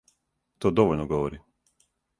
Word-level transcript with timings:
То 0.65 0.71
довољно 0.79 1.07
говори. 1.15 1.43